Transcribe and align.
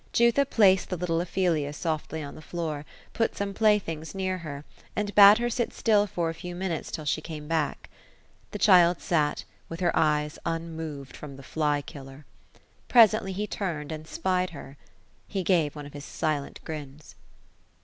Jutha 0.13 0.47
placed 0.47 0.89
the 0.89 0.97
little 0.97 1.21
Ophelia 1.21 1.71
softly 1.73 2.23
on 2.23 2.33
the 2.33 2.41
floor, 2.41 2.85
put 3.13 3.37
some 3.37 3.53
playthings 3.53 4.15
near 4.15 4.39
her, 4.39 4.65
and 4.95 5.13
bade 5.13 5.37
her 5.37 5.47
sit 5.47 5.71
still 5.73 6.07
for 6.07 6.27
a 6.27 6.33
few 6.33 6.55
minutes 6.55 6.89
till 6.89 7.05
she 7.05 7.21
came 7.21 7.47
back. 7.47 7.87
The 8.49 8.57
child 8.57 8.99
sat, 8.99 9.43
with 9.69 9.79
her 9.79 9.95
eyes 9.95 10.39
unmoved 10.43 11.15
from 11.15 11.35
the 11.35 11.43
fly 11.43 11.83
killer. 11.83 12.25
Presently 12.87 13.31
he 13.31 13.45
turned, 13.45 13.91
and 13.91 14.07
spied 14.07 14.49
her. 14.49 14.75
He 15.27 15.43
gave 15.43 15.75
one 15.75 15.85
of 15.85 15.93
his 15.93 16.03
silent 16.05 16.61
grins. 16.63 17.13